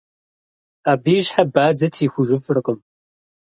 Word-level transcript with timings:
Абы 0.91 1.11
и 1.17 1.21
щхьэ 1.25 1.43
бадзэ 1.53 1.87
трихужыфыркъым. 1.93 2.79